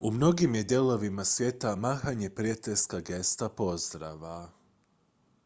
[0.03, 4.49] u mnogim je dijelovima svijeta mahanje prijateljska gesta pozdrava